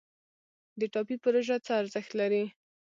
د 0.79 0.81
ټاپي 0.93 1.15
پروژه 1.23 1.57
څه 1.65 1.71
ارزښت 1.81 2.11
لري؟ 2.19 2.43